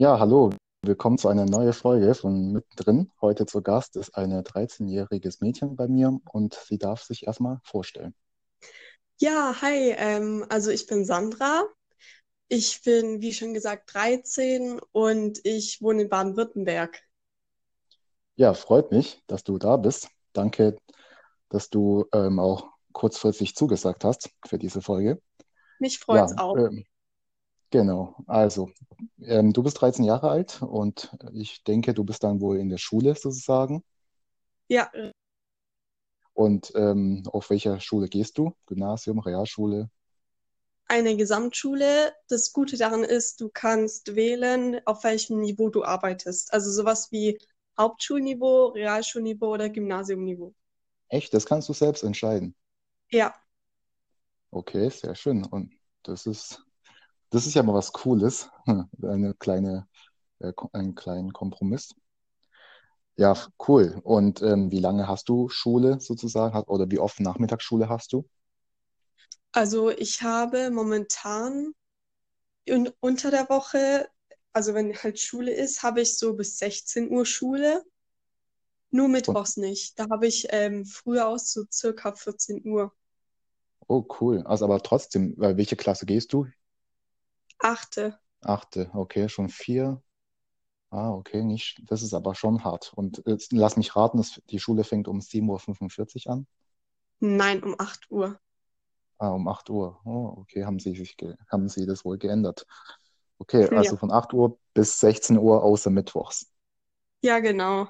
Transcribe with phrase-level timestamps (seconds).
[0.00, 0.48] Ja, hallo,
[0.80, 3.12] willkommen zu einer neuen Folge von Mittendrin.
[3.20, 8.14] Heute zu Gast ist ein 13-jähriges Mädchen bei mir und sie darf sich erstmal vorstellen.
[9.18, 11.64] Ja, hi, ähm, also ich bin Sandra.
[12.48, 17.02] Ich bin, wie schon gesagt, 13 und ich wohne in Baden-Württemberg.
[18.36, 20.08] Ja, freut mich, dass du da bist.
[20.32, 20.78] Danke,
[21.50, 25.20] dass du ähm, auch kurzfristig zugesagt hast für diese Folge.
[25.78, 26.56] Mich Ja, freut's auch.
[26.56, 26.86] ähm,
[27.70, 28.16] genau.
[28.26, 28.70] Also,
[29.22, 32.78] ähm, du bist 13 Jahre alt und ich denke, du bist dann wohl in der
[32.78, 33.82] Schule sozusagen.
[34.68, 34.90] Ja,
[36.32, 38.52] Und ähm, auf welcher Schule gehst du?
[38.66, 39.90] Gymnasium, Realschule?
[40.88, 42.12] eine Gesamtschule.
[42.28, 46.52] Das Gute daran ist, du kannst wählen, auf welchem Niveau du arbeitest.
[46.52, 47.38] Also sowas wie
[47.78, 50.54] Hauptschulniveau, Realschulniveau oder Gymnasiumniveau.
[51.08, 51.34] Echt?
[51.34, 52.56] Das kannst du selbst entscheiden.
[53.10, 53.34] Ja,
[54.52, 55.44] Okay, sehr schön.
[55.44, 56.64] Und das ist,
[57.30, 58.50] das ist ja mal was Cooles.
[59.02, 59.88] Eine kleine,
[60.40, 61.94] äh, einen kleinen Kompromiss.
[63.16, 63.36] Ja,
[63.68, 64.00] cool.
[64.02, 66.58] Und ähm, wie lange hast du Schule sozusagen?
[66.64, 68.24] Oder wie oft Nachmittagsschule hast du?
[69.52, 71.72] also ich habe momentan
[72.68, 74.08] un unter der Woche,
[74.54, 77.84] also wenn halt Schule ist, habe ich so bis 16 Uhr Schule.
[78.92, 79.98] Nur Und, mittwochs nicht.
[79.98, 82.94] Da habe ich ähm, früher aus, so circa 14 Uhr.
[83.88, 84.42] oh, cool.
[84.46, 86.46] Also aber trotzdem, welche Klasse gehst du?
[87.62, 88.18] Achte.
[88.42, 90.02] Achte, okay, schon vier.
[90.90, 91.82] Ah, okay, nicht.
[91.90, 92.92] Das ist aber schon hart.
[92.94, 96.46] Und äh, lass mich raten, es, die Schule fängt um 7.45 Uhr an.
[97.20, 98.38] Nein, um 8 Uhr.
[99.18, 100.00] Ah, um 8 Uhr.
[100.04, 101.16] Oh, okay, haben Sie sich
[101.50, 102.66] haben Sie das wohl geändert?
[103.38, 103.76] Okay, Ja.
[103.76, 106.50] also von 8 Uhr bis 16 Uhr außer Mittwochs.
[107.22, 107.88] Ja, genau.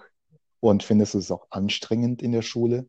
[0.60, 2.88] Und findest du es auch anstrengend in der Schule?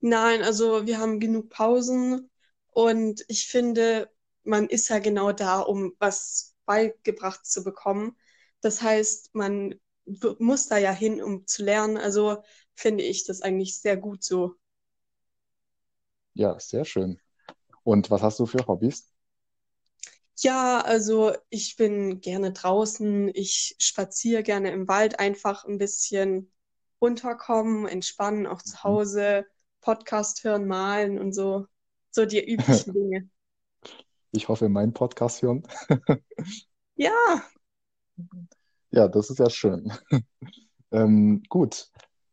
[0.00, 2.30] Nein, also wir haben genug Pausen
[2.72, 4.10] und ich finde,
[4.46, 8.16] man ist ja genau da, um was beigebracht zu bekommen.
[8.60, 9.74] Das heißt, man
[10.38, 11.96] muss da ja hin, um zu lernen.
[11.96, 12.42] Also
[12.74, 14.56] finde ich das eigentlich sehr gut so.
[16.34, 17.20] Ja, sehr schön.
[17.84, 19.12] Und was hast du für Hobbys?
[20.38, 23.30] Ja, also ich bin gerne draußen.
[23.34, 26.52] Ich spaziere gerne im Wald, einfach ein bisschen
[27.00, 28.98] runterkommen, entspannen, auch zu Mhm.
[28.98, 29.46] Hause,
[29.80, 31.66] Podcast hören, malen und so,
[32.10, 33.28] so die üblichen Dinge.
[34.32, 35.64] Ich hoffe, mein Podcast hören.
[36.96, 37.42] Ja,
[38.90, 39.92] Ja, das ist ja schön.
[40.92, 41.90] Ähm, gut.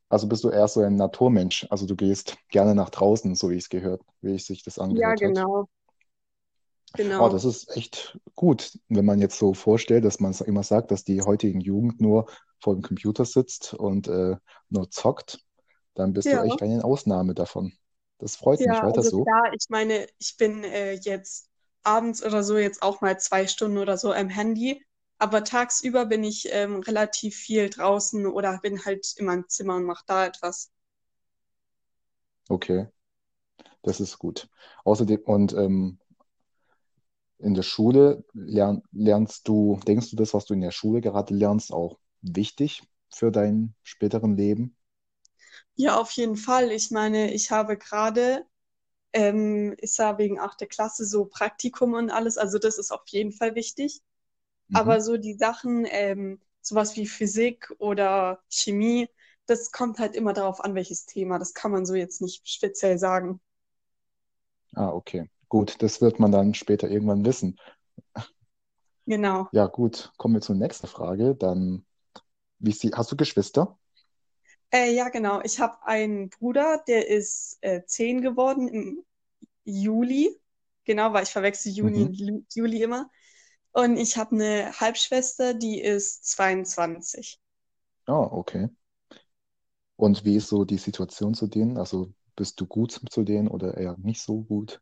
[0.10, 1.68] Also bist du eher so ein Naturmensch.
[1.72, 4.80] Also du gehst gerne nach draußen, so wie ich es gehört, wie ich sich das
[4.90, 5.44] ja, angehört hat.
[5.44, 5.68] genau,
[7.18, 7.30] Oh, genau.
[7.30, 11.22] das ist echt gut, wenn man jetzt so vorstellt, dass man immer sagt, dass die
[11.22, 12.28] heutigen Jugend nur
[12.60, 14.36] vor dem Computer sitzt und äh,
[14.70, 15.40] nur zockt,
[15.96, 17.74] dann bist du Ja, echt eine Ausnahme davon.
[18.20, 18.82] Das freut mich.
[18.82, 19.26] ja, Weiter also so.
[19.26, 21.50] klar, ich meine, ich bin äh, jetzt
[21.86, 24.84] abends oder so jetzt auch mal zwei Stunden oder so am Handy,
[25.20, 29.86] aber tagsüber bin ich ähm, relativ viel draußen oder bin halt in meinem Zimmer und
[29.86, 30.72] mache da etwas.
[32.50, 32.88] Okay,
[33.84, 34.50] das ist gut.
[34.86, 36.00] Außerdem, und ähm,
[37.38, 41.34] in der Schule lern, lernst du, denkst du das, was du in der Schule gerade
[41.36, 42.82] lernst, auch wichtig
[43.14, 44.76] für dein späteren Leben?
[45.76, 46.72] Ja, auf jeden Fall.
[46.72, 48.46] Ich meine, ich habe gerade,
[49.14, 53.32] ähm, ist ja wegen achter Klasse so Praktikum und alles, also das ist auf jeden
[53.32, 54.02] Fall wichtig.
[54.70, 54.78] Mhm.
[54.78, 59.10] Aber so die Sachen, ähm, sowas wie Physik oder Chemie,
[59.46, 61.40] das kommt halt immer darauf an, welches Thema.
[61.40, 63.42] Das kann man so jetzt nicht speziell sagen.
[64.76, 65.30] Ah, okay.
[65.50, 67.58] Gut, das wird man dann später irgendwann wissen.
[69.08, 69.52] Genau.
[69.52, 71.36] Ja, gut, kommen wir zur nächsten Frage.
[71.36, 71.86] Dann,
[72.60, 73.78] wie sie, hast du Geschwister?
[74.74, 75.42] Äh, ja, genau.
[75.44, 79.06] Ich habe einen Bruder, der ist äh, zehn geworden im
[79.66, 80.40] Juli.
[80.86, 82.18] Genau, weil ich verwechsel Juni Mhm.
[82.20, 83.10] und Juli immer.
[83.74, 87.40] Und ich habe eine Halbschwester, die ist 22.
[88.08, 88.70] Ah, okay.
[89.96, 91.78] Und wie ist so die Situation zu denen?
[91.80, 94.82] Also bist du gut zu denen oder eher nicht so gut?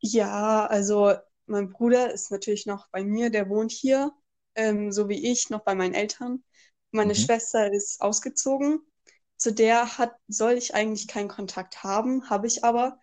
[0.00, 1.14] Ja, also
[1.46, 4.12] mein Bruder ist natürlich noch bei mir, der wohnt hier,
[4.54, 6.44] ähm, so wie ich, noch bei meinen Eltern.
[6.92, 7.14] Meine Mhm.
[7.14, 8.80] Schwester ist ausgezogen.
[9.36, 12.98] Zu der hat, soll ich eigentlich keinen Kontakt haben, habe ich aber,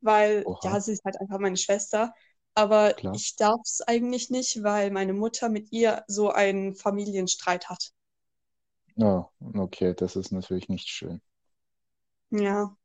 [0.00, 2.14] weil Oha, ja, sie ist halt einfach meine Schwester.
[2.54, 3.14] Aber klar.
[3.14, 7.92] ich darf es eigentlich nicht, weil meine Mutter mit ihr so einen Familienstreit hat.
[8.96, 11.22] Ja, okay, das ist natürlich nicht schön.
[12.30, 12.76] Ja.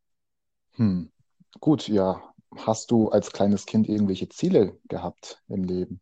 [0.75, 1.11] Hm.
[1.59, 2.21] Gut, ja.
[2.55, 6.01] Hast du als kleines Kind irgendwelche Ziele gehabt im Leben?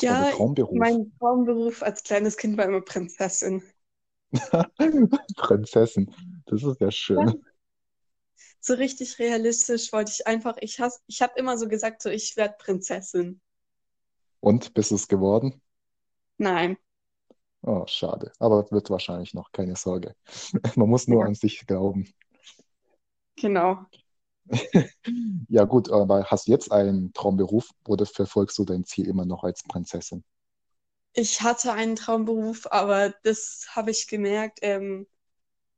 [0.00, 0.78] Ja, Traumberuf?
[0.78, 3.62] mein Traumberuf als kleines Kind war immer Prinzessin.
[5.36, 6.14] Prinzessin,
[6.46, 7.34] das ist ja schön.
[8.60, 12.34] so richtig realistisch wollte ich einfach, ich has, ich habe immer so gesagt, so ich
[12.36, 13.42] werde Prinzessin.
[14.40, 15.62] Und bist du es geworden?
[16.38, 16.76] Nein.
[17.64, 18.32] Oh, schade.
[18.40, 20.14] Aber wird wahrscheinlich noch, keine Sorge.
[20.76, 22.12] Man muss nur Ja, an sich glauben.
[23.36, 23.90] genau.
[25.48, 29.44] Ja, gut, aber hast du jetzt einen Traumberuf oder verfolgst du dein Ziel immer noch
[29.44, 30.24] als Prinzessin?
[31.14, 35.06] Ich hatte einen Traumberuf, aber das habe ich gemerkt, ähm,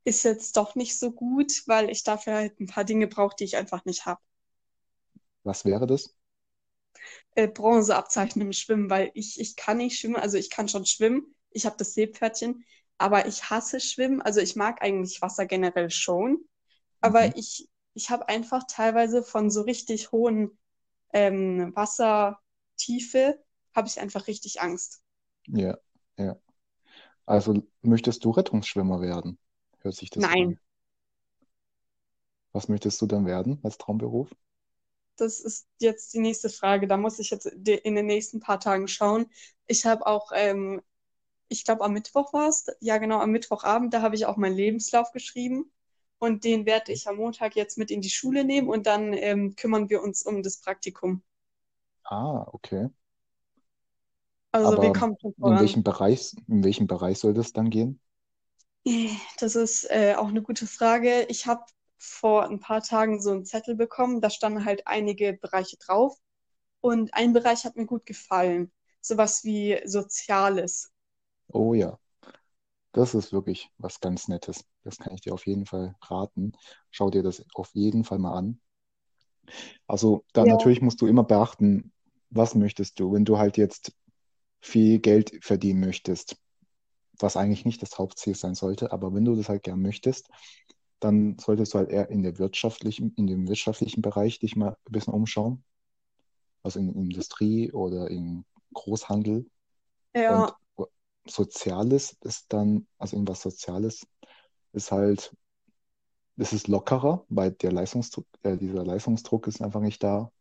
[0.05, 3.45] ist jetzt doch nicht so gut, weil ich dafür halt ein paar Dinge brauche, die
[3.45, 4.21] ich einfach nicht habe.
[5.43, 6.15] Was wäre das?
[7.35, 11.35] Äh, Bronzeabzeichen im Schwimmen, weil ich, ich kann nicht schwimmen, also ich kann schon schwimmen,
[11.51, 12.65] ich habe das Seepferdchen,
[12.99, 16.39] aber ich hasse Schwimmen, also ich mag eigentlich Wasser generell schon,
[17.03, 17.03] Mhm.
[17.03, 20.59] aber ich, ich habe einfach teilweise von so richtig hohen
[21.15, 23.45] ähm, Wassertiefe,
[23.77, 25.04] habe ich einfach richtig Angst.
[25.47, 25.79] Ja,
[26.19, 26.37] ja.
[27.27, 29.39] Also möchtest du Rettungsschwimmer werden?
[29.81, 30.61] Hört sich das Nein, an.
[32.55, 34.35] Was möchtest du dann werden als Traumberuf?
[35.17, 36.87] das ist jetzt die nächste Frage.
[36.87, 39.27] Da muss ich jetzt in den nächsten paar Tagen schauen.
[39.67, 40.83] Ich habe auch, ähm,
[41.49, 44.57] ich glaube, am Mittwoch war es, ja genau, am Mittwochabend, da habe ich auch meinen
[44.57, 45.73] Lebenslauf geschrieben.
[46.19, 49.57] Und den werde ich am Montag jetzt mit in die Schule nehmen und dann ähm,
[49.57, 51.23] kümmern wir uns um das Praktikum.
[52.11, 52.89] Ah, okay.
[54.63, 55.61] Also Aber kommen schon in voran.
[55.61, 58.01] welchem Bereich, in welchem Bereich soll das dann gehen?
[59.39, 61.23] Das ist äh, auch eine gute Frage.
[61.29, 61.65] Ich habe
[61.99, 66.17] vor ein paar Tagen so einen Zettel bekommen, da standen halt einige Bereiche drauf.
[66.81, 68.73] Und ein Bereich hat mir gut gefallen.
[69.01, 70.93] Sowas wie Soziales.
[71.49, 71.99] Oh ja,
[72.93, 74.65] das ist wirklich was ganz Nettes.
[74.85, 76.53] Das kann ich dir auf jeden Fall raten.
[76.93, 78.61] Schau dir das auf jeden Fall mal an.
[79.87, 81.93] Also dann Ja, natürlich musst du immer beachten,
[82.31, 83.93] was möchtest du, wenn du halt jetzt
[84.65, 86.37] viel Geld verdienen möchtest,
[87.19, 90.29] was eigentlich nicht das Hauptziel sein sollte, aber wenn du das halt gern möchtest,
[91.01, 94.93] dann solltest du halt eher in der wirtschaftlichen, in dem wirtschaftlichen Bereich dich mal ein
[94.93, 95.63] bisschen umschauen,
[96.63, 99.47] also in Industrie oder im Großhandel.
[100.15, 100.57] Und ja,
[101.27, 104.07] Soziales ist dann, also irgendwas Soziales
[104.73, 105.37] ist halt,
[106.37, 110.33] es ist lockerer, weil der Leistungsdruck, äh, dieser Leistungsdruck ist einfach nicht da.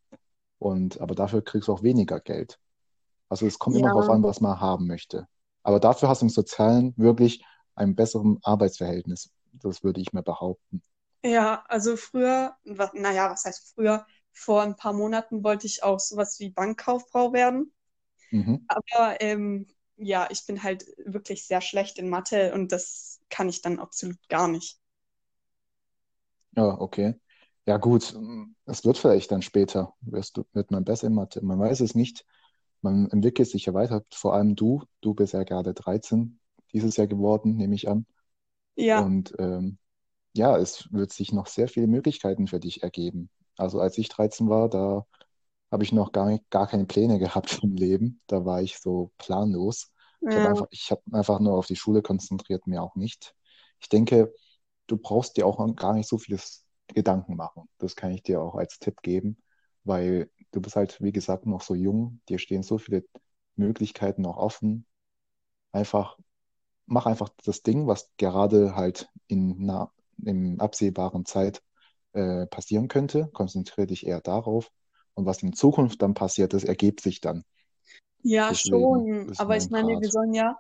[0.60, 2.58] Und aber dafür kriegst du auch weniger Geld.
[3.30, 5.28] Also es kommt immer darauf ja, an, was man haben möchte.
[5.64, 7.44] Aber dafür hast du im Sozialen wirklich
[7.76, 9.32] ein besseres Arbeitsverhältnis.
[9.54, 10.82] Das würde ich mir behaupten.
[11.24, 11.64] ja.
[11.68, 12.56] Also früher,
[12.94, 14.06] naja, was heißt früher?
[14.32, 17.72] Vor ein paar Monaten wollte ich auch sowas wie Bankkauffrau werden.
[18.32, 18.68] Mhm.
[18.68, 19.68] Aber ähm,
[19.98, 24.18] ja, ich bin halt wirklich sehr schlecht in Mathe und das kann ich dann absolut
[24.30, 24.80] gar nicht.
[26.56, 27.16] Ja, okay.
[27.66, 28.14] Ja, gut.
[28.66, 31.42] Es wird vielleicht dann später, wirst du, wird man besser in Mathe.
[31.44, 32.26] Man weiß es nicht.
[32.84, 34.04] Man entwickelt sich ja weiter.
[34.14, 34.84] Vor allem du.
[35.02, 36.40] Du bist ja gerade 13
[36.74, 38.08] dieses Jahr geworden, nehme ich an.
[38.76, 39.78] Ja, Und ähm,
[40.36, 43.30] ja, es wird sich noch sehr viele Möglichkeiten für dich ergeben.
[43.58, 45.06] Also als ich 13 war, da
[45.72, 48.22] habe ich noch gar nicht, gar keine Pläne gehabt vom Leben.
[48.28, 49.92] Da war ich so planlos.
[50.30, 53.36] Ich habe ja, einfach, ich habe einfach nur auf die Schule konzentriert, mir auch nicht.
[53.80, 54.34] Ich denke,
[54.88, 56.40] du brauchst dir auch gar nicht so viele
[56.88, 57.70] Gedanken machen.
[57.80, 59.38] Das kann ich dir auch als Tipp geben,
[59.84, 62.22] weil du bist halt, wie gesagt, noch so jung.
[62.30, 63.06] Dir stehen so viele
[63.56, 64.86] Möglichkeiten noch offen.
[65.74, 66.18] Einfach,
[66.88, 69.92] mach einfach das Ding, was gerade halt in einer,
[70.24, 71.64] in absehbaren Zeit
[72.14, 73.30] äh, passieren könnte.
[73.34, 74.72] Konzentriere dich eher darauf.
[75.16, 77.44] Und was in Zukunft dann passiert, das ergibt sich dann.
[78.24, 79.34] ja, Deswegen schon.
[79.38, 80.12] Aber ich mein meine, wir Rat.
[80.12, 80.58] sollen ja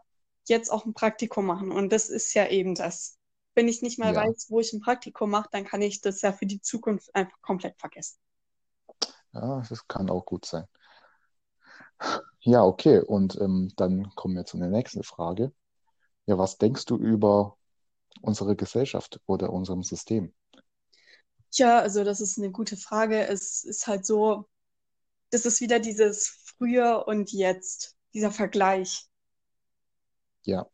[0.47, 3.17] jetzt auch ein Praktikum machen und das ist ja eben das.
[3.55, 6.21] Wenn ich nicht mal Ja, weiß, wo ich ein Praktikum mache, dann kann ich das
[6.21, 8.17] ja für die Zukunft einfach komplett vergessen.
[9.33, 10.65] Ja, das kann auch gut sein.
[12.41, 12.99] Ja, okay.
[12.99, 15.53] Und ähm, dann kommen wir zu der nächsten Frage.
[16.25, 17.57] Ja, was denkst du über
[18.21, 20.33] unsere Gesellschaft oder unserem System?
[21.51, 23.27] Tja, also das ist eine gute Frage.
[23.27, 24.49] Es ist halt so,
[25.31, 29.07] das ist wieder dieses Früher und Jetzt, dieser Vergleich.
[30.45, 30.67] Ja,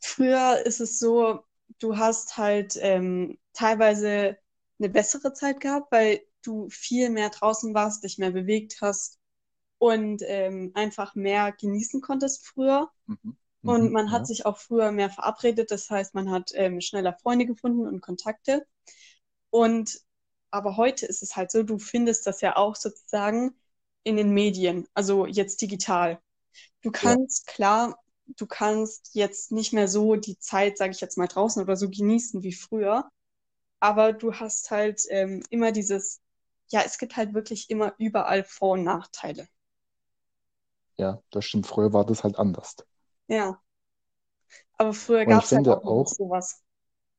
[0.00, 1.44] Früher ist es so,
[1.78, 4.36] du hast halt ähm, teilweise
[4.78, 9.18] eine bessere Zeit gehabt, weil du viel mehr draußen warst, dich mehr bewegt hast
[9.78, 12.90] und ähm, einfach mehr genießen konntest früher.
[13.06, 13.36] mhm.
[13.64, 13.92] Und Mhm.
[13.92, 17.46] man hat Ja, sich auch früher mehr verabredet, das heißt, man hat ähm, schneller Freunde
[17.46, 18.66] gefunden und Kontakte.
[19.50, 20.00] Und
[20.50, 23.54] aber heute ist es halt so, du findest das ja auch sozusagen
[24.04, 26.20] in den Medien, also jetzt digital.
[26.82, 31.18] Du ja, kannst, klar, du kannst jetzt nicht mehr so die Zeit, sage ich jetzt
[31.18, 33.08] mal, draußen oder so genießen wie früher,
[33.80, 36.20] aber du hast halt ähm, immer dieses,
[36.72, 39.48] ja, es gibt halt wirklich immer überall Vor- und Nachteile.
[40.96, 41.66] ja, das stimmt.
[41.66, 42.76] Früher war das halt anders.
[43.28, 43.60] Ja,
[44.76, 46.62] aber früher gab es halt auch auch, sowas.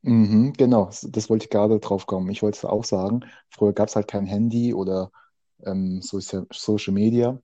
[0.01, 2.29] mhm, genau, das wollte ich gerade drauf kommen.
[2.29, 5.12] Ich wollte auch sagen, früher gab es halt kein Handy oder
[5.65, 7.39] ähm, Social, Social Media.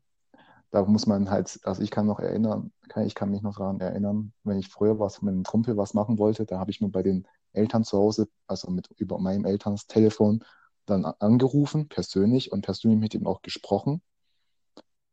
[0.71, 3.79] da muss man halt, also ich kann noch erinnern, kann, ich kann mich noch daran
[3.81, 6.91] erinnern, wenn ich früher was mit einem Kumpel was machen wollte, da habe ich nur
[6.91, 10.43] bei den Eltern zu Hause, also mit über meinem Elterns Telefon,
[10.89, 14.01] dann angerufen, persönlich und persönlich mit ihm auch gesprochen.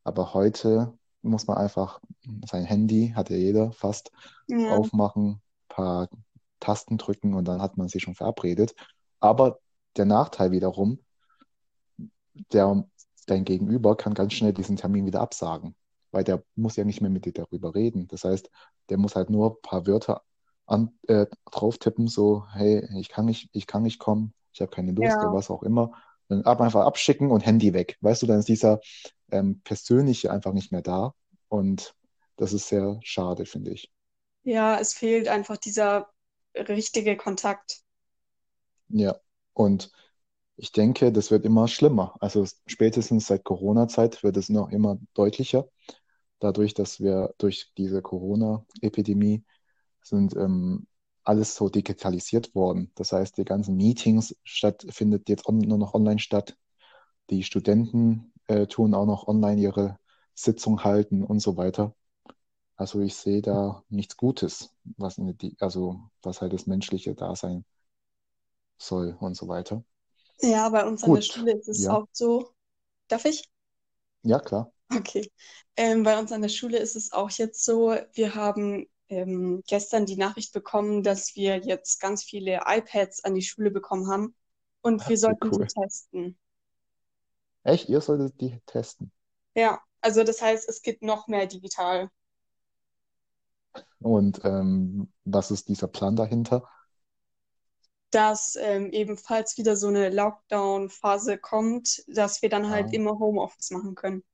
[0.04, 2.00] Aber heute muss man einfach
[2.47, 4.12] sein Handy, hat ja jeder fast,
[4.49, 6.09] Ja, aufmachen, paar
[6.61, 8.75] Tasten drücken und dann hat man sich schon verabredet.
[9.21, 9.59] Aber
[9.97, 11.00] der Nachteil wiederum,
[12.52, 12.85] der,
[13.26, 15.75] dein Gegenüber kann ganz schnell diesen Termin wieder absagen,
[16.11, 18.09] weil der muss ja nicht mehr mit dir darüber reden.
[18.09, 18.50] Das heißt,
[18.88, 20.23] der muss halt nur ein paar Wörter
[20.66, 24.70] an, äh, drauf tippen, so, hey, ich kann nicht, ich kann nicht kommen, ich habe
[24.70, 25.92] keine Lust oder ja, was auch immer.
[26.28, 27.96] Dann ab, einfach abschicken und Handy weg.
[28.00, 28.80] Weißt du, dann ist dieser
[29.30, 31.14] ähm, Persönliche einfach nicht mehr da.
[31.48, 31.94] Und
[32.36, 33.92] das ist sehr schade, finde ich.
[34.44, 36.08] ja, es fehlt einfach dieser
[36.56, 37.82] richtige Kontakt.
[38.88, 39.16] Ja.
[39.52, 39.90] Und
[40.56, 42.16] ich denke, das wird immer schlimmer.
[42.20, 45.68] Also spätestens seit Corona-Zeit wird es noch immer deutlicher.
[46.38, 49.44] Dadurch, dass wir durch diese Corona-Epidemie
[50.02, 50.86] sind ähm,
[51.26, 52.92] alles so digitalisiert worden.
[52.97, 56.56] Das heißt, die ganzen Meetings statt, findet jetzt nur noch online statt.
[57.30, 59.99] Die Studenten äh, tun auch noch online ihre
[60.35, 61.95] Sitzung halten und so weiter.
[62.76, 67.64] Also ich sehe da nichts Gutes, was die, also was halt das menschliche Dasein
[68.78, 69.85] soll und so weiter.
[70.40, 72.50] Ja, bei uns an der Gut, Schule ist es ja, auch so.
[73.09, 73.50] Darf ich?
[74.23, 74.73] ja, klar.
[74.95, 75.30] Okay.
[75.76, 80.06] Ähm, bei uns an der Schule ist es auch jetzt so, wir haben ähm, gestern
[80.06, 84.34] die Nachricht bekommen, dass wir jetzt ganz viele iPads an die Schule bekommen haben
[84.82, 85.66] und wir Wie sollten die cool.
[85.66, 86.38] testen.
[87.64, 87.90] Echt?
[87.90, 89.12] Ihr solltet die testen.
[89.56, 92.10] Ja, also das heißt, es geht noch mehr digital.
[94.00, 96.68] Und ähm, was ist dieser Plan dahinter?
[98.10, 103.70] Dass ähm, ebenfalls wieder so eine Lockdown-Phase kommt, dass wir dann halt Ah, immer Homeoffice
[103.70, 104.25] machen können.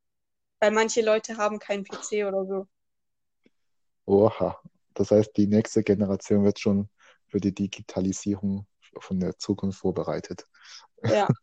[0.61, 2.67] Weil manche Leute haben keinen PC oder so.
[4.07, 4.61] Oha.
[4.95, 6.89] Das heißt, die nächste Generation wird schon
[7.29, 8.67] für die Digitalisierung
[9.01, 10.47] von der Zukunft vorbereitet.
[11.05, 11.29] Ja,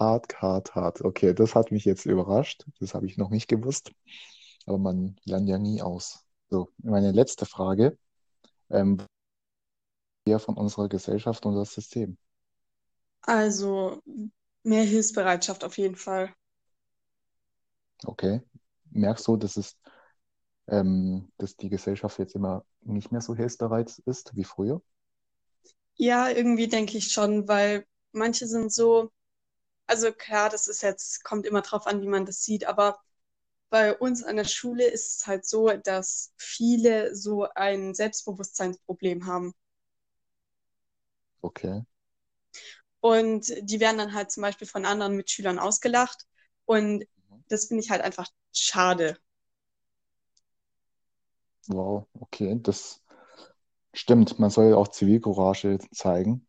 [0.00, 1.04] Hart, hart, hart.
[1.04, 2.64] Okay, das hat mich jetzt überrascht.
[2.78, 3.90] Das habe ich noch nicht gewusst.
[4.64, 6.24] Aber man lernt ja nie aus.
[6.50, 7.98] So, meine letzte Frage.
[8.70, 8.98] Ähm,
[10.24, 12.16] wer von unserer Gesellschaft und das System?
[13.22, 14.02] also
[14.62, 16.32] mehr Hilfsbereitschaft auf jeden Fall.
[18.04, 18.40] Okay.
[18.90, 19.76] Merkst du, dass es,
[20.68, 24.82] ähm, dass die Gesellschaft jetzt immer nicht mehr so hilfsbereit ist wie früher?
[25.96, 29.10] Ja, irgendwie denke ich schon, weil manche sind so,
[29.86, 32.98] also klar, das ist jetzt, kommt immer drauf an, wie man das sieht, aber
[33.70, 39.54] bei uns an der Schule ist es halt so, dass viele so ein Selbstbewusstseinsproblem haben.
[41.42, 41.82] Okay.
[43.00, 46.26] Und die werden dann halt zum Beispiel von anderen Mitschülern ausgelacht.
[46.64, 47.04] Und
[47.48, 49.18] das finde ich halt einfach schade.
[51.68, 52.58] Wow, okay.
[52.62, 53.02] Das
[53.94, 54.38] stimmt.
[54.38, 56.46] Man soll ja auch Zivilcourage zeigen.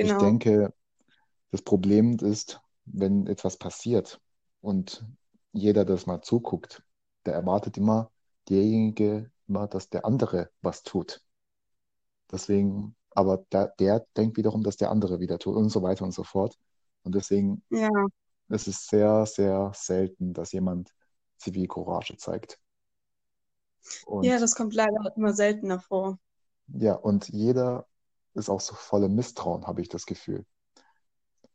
[0.00, 0.18] Ich Genau.
[0.18, 0.74] denke,
[1.52, 4.20] das Problem ist, wenn etwas passiert
[4.62, 5.04] und
[5.52, 6.82] jeder das mal zuguckt,
[7.26, 8.10] der erwartet immer
[8.48, 11.22] derjenige immer, dass der andere was tut.
[12.32, 16.12] Deswegen, aber der, der denkt wiederum, dass der andere wieder tut und so weiter und
[16.12, 16.58] so fort.
[17.04, 18.06] Und deswegen Ja.
[18.50, 20.90] ist es sehr, sehr selten, dass jemand
[21.38, 22.60] Zivilcourage zeigt.
[24.20, 26.18] Ja, Und das kommt leider immer seltener vor.
[26.68, 27.86] ja, und jeder
[28.34, 30.44] ist auch so voller Misstrauen, habe ich das Gefühl.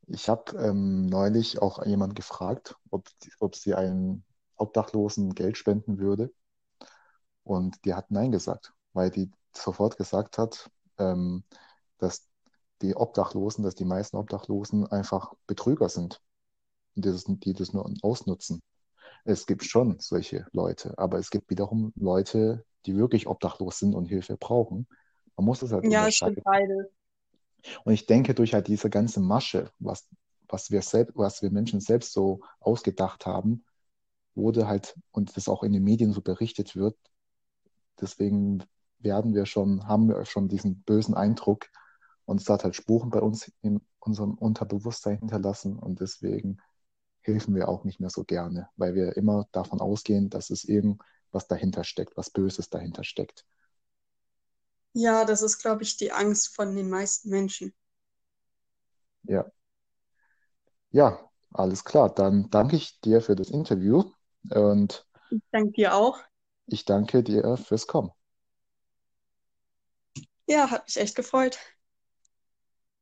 [0.07, 3.07] Ich habe ähm, neulich auch jemand gefragt, ob,
[3.39, 6.34] ob sie einen Obdachlosen Geld spenden würde.
[7.43, 11.43] Und die hat Nein gesagt, weil die sofort gesagt hat, ähm,
[11.98, 12.27] dass
[12.81, 16.22] die Obdachlosen, dass die meisten Obdachlosen einfach Betrüger sind,
[16.96, 18.62] die das, die das nur ausnutzen.
[19.24, 24.06] Es gibt schon solche Leute, aber es gibt wiederum Leute, die wirklich obdachlos sind und
[24.06, 24.88] Hilfe brauchen.
[25.36, 26.90] Man muss das halt Ja, es stimmt beide.
[27.84, 30.08] Und ich denke, durch halt diese ganze Masche, was,
[30.48, 33.66] was wir selbst, was wir Menschen selbst so ausgedacht haben,
[34.36, 36.96] wurde halt, und das auch in den Medien so berichtet wird,
[38.00, 38.64] deswegen
[39.00, 41.68] werden wir schon, haben wir schon diesen bösen Eindruck
[42.26, 46.58] und es hat halt Spuren bei uns in unserem Unterbewusstsein hinterlassen und deswegen
[47.27, 51.48] helfen wir auch nicht mehr so gerne, weil wir immer davon ausgehen, dass es irgendwas
[51.48, 53.46] dahinter steckt, was Böses dahinter steckt.
[54.93, 57.74] Ja, das ist, glaube ich, die Angst von den meisten Menschen.
[59.24, 59.51] Ja,
[60.91, 61.19] ja,
[61.53, 62.13] alles klar.
[62.13, 64.03] Dann danke ich dir für das Interview
[64.51, 66.19] und Ich danke dir auch.
[66.67, 68.12] ich danke dir fürs Kommen.
[70.46, 71.57] Ja, hat mich echt gefreut.